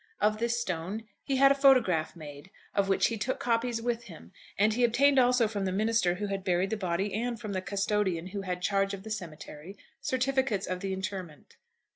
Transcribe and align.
Of 0.19 0.39
this 0.39 0.59
stone 0.59 1.03
he 1.23 1.35
had 1.35 1.51
a 1.51 1.61
photograph 1.61 2.15
made, 2.15 2.49
of 2.73 2.89
which 2.89 3.05
he 3.09 3.19
took 3.19 3.39
copies 3.39 3.83
with 3.83 4.05
him; 4.05 4.31
and 4.57 4.73
he 4.73 4.83
obtained 4.83 5.19
also 5.19 5.47
from 5.47 5.65
the 5.65 5.71
minister 5.71 6.15
who 6.15 6.25
had 6.25 6.43
buried 6.43 6.71
the 6.71 6.75
body 6.75 7.13
and 7.13 7.39
from 7.39 7.53
the 7.53 7.61
custodian 7.61 8.25
who 8.33 8.41
had 8.41 8.63
charge 8.63 8.95
of 8.95 9.03
the 9.03 9.11
cemetery 9.11 9.77
certificates 10.01 10.65
of 10.65 10.79
the 10.79 10.91
interment. 10.91 11.57